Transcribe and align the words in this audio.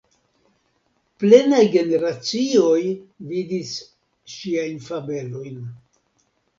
Plenaj 1.23 1.59
generacioj 1.75 2.81
vidis 3.31 3.77
ŝiajn 4.35 4.85
fabelojn. 4.91 5.67